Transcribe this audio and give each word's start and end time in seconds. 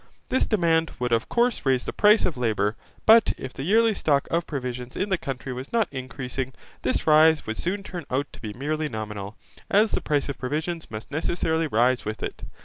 This 0.29 0.47
demand 0.47 0.93
would 0.97 1.11
of 1.11 1.29
course 1.29 1.63
raise 1.63 1.85
the 1.85 1.93
price 1.93 2.25
of 2.25 2.35
labour, 2.35 2.75
but 3.05 3.33
if 3.37 3.53
the 3.53 3.61
yearly 3.61 3.93
stock 3.93 4.27
of 4.31 4.47
provisions 4.47 4.95
in 4.95 5.09
the 5.09 5.17
country 5.19 5.53
was 5.53 5.71
not 5.71 5.87
increasing, 5.91 6.53
this 6.81 7.05
rise 7.05 7.45
would 7.45 7.55
soon 7.57 7.83
turn 7.83 8.07
out 8.09 8.25
to 8.33 8.41
be 8.41 8.51
merely 8.51 8.89
nominal, 8.89 9.35
as 9.69 9.91
the 9.91 10.01
price 10.01 10.27
of 10.27 10.39
provisions 10.39 10.89
must 10.89 11.11
necessarily 11.11 11.67
rise 11.67 12.03
with 12.03 12.23
it. 12.23 12.41